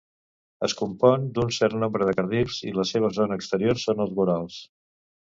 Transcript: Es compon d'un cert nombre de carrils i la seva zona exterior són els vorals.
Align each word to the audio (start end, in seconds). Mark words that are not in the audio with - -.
Es 0.67 0.73
compon 0.77 1.27
d'un 1.35 1.51
cert 1.57 1.75
nombre 1.83 2.07
de 2.09 2.15
carrils 2.19 2.57
i 2.71 2.73
la 2.79 2.87
seva 2.93 3.13
zona 3.19 3.39
exterior 3.41 3.81
són 3.85 4.03
els 4.07 4.17
vorals. 4.21 4.57